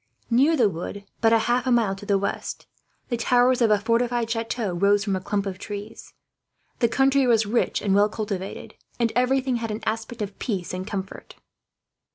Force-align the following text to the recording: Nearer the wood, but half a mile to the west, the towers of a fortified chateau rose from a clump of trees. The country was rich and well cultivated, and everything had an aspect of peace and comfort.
Nearer 0.31 0.55
the 0.57 0.67
wood, 0.67 1.05
but 1.21 1.31
half 1.31 1.67
a 1.67 1.71
mile 1.71 1.95
to 1.95 2.07
the 2.07 2.17
west, 2.17 2.65
the 3.09 3.17
towers 3.17 3.61
of 3.61 3.69
a 3.69 3.77
fortified 3.77 4.31
chateau 4.31 4.71
rose 4.73 5.03
from 5.03 5.15
a 5.15 5.19
clump 5.21 5.45
of 5.45 5.59
trees. 5.59 6.15
The 6.79 6.89
country 6.89 7.27
was 7.27 7.45
rich 7.45 7.83
and 7.83 7.93
well 7.93 8.09
cultivated, 8.09 8.73
and 8.99 9.11
everything 9.15 9.57
had 9.57 9.69
an 9.69 9.83
aspect 9.85 10.23
of 10.23 10.39
peace 10.39 10.73
and 10.73 10.87
comfort. 10.87 11.35